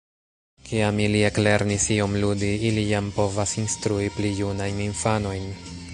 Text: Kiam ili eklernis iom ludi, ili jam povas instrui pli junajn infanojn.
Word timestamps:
Kiam 0.69 1.01
ili 1.03 1.19
eklernis 1.27 1.85
iom 1.97 2.17
ludi, 2.23 2.51
ili 2.71 2.87
jam 2.93 3.13
povas 3.19 3.53
instrui 3.65 4.11
pli 4.19 4.33
junajn 4.41 4.85
infanojn. 4.91 5.51